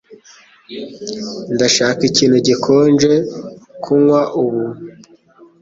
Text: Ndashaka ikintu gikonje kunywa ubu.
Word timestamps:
Ndashaka 1.53 2.01
ikintu 2.09 2.37
gikonje 2.47 3.13
kunywa 3.83 4.21
ubu. 4.43 4.63